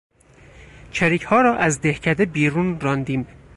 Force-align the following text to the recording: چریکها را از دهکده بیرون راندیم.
چریکها 0.91 1.41
را 1.41 1.55
از 1.57 1.81
دهکده 1.81 2.25
بیرون 2.25 2.79
راندیم. 2.79 3.27